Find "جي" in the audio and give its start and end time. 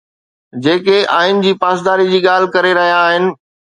1.45-1.53, 2.15-2.25